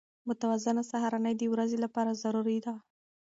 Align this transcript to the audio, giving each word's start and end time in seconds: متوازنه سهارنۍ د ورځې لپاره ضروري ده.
متوازنه 0.27 0.83
سهارنۍ 0.91 1.33
د 1.37 1.43
ورځې 1.53 1.77
لپاره 1.85 2.19
ضروري 2.23 2.57
ده. 2.65 2.73